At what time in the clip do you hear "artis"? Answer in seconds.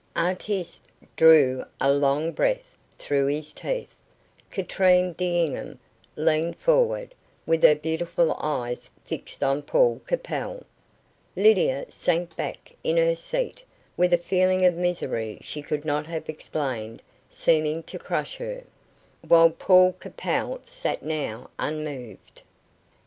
0.15-0.81